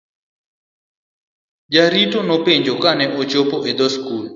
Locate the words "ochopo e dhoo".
3.21-3.91